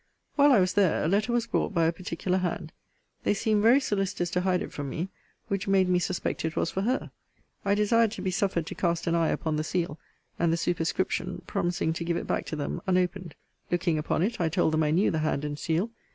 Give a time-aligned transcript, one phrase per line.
[0.35, 2.73] While I was there a letter was brought by a particular hand.
[3.21, 5.09] They seemed very solicitous to hide it from me;
[5.47, 7.11] which made me suspect it was for her.
[7.63, 9.99] I desired to be suffered to cast an eye upon the seal,
[10.39, 13.35] and the superscription; promising to give it back to them unopened.
[13.69, 15.91] Looking upon it, I told them I knew the hand and seal.